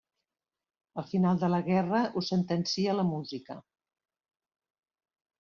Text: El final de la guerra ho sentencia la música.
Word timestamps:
El 1.01 1.05
final 1.11 1.37
de 1.43 1.49
la 1.55 1.59
guerra 1.67 1.99
ho 2.07 2.23
sentencia 2.31 2.97
la 3.01 3.07
música. 3.11 3.59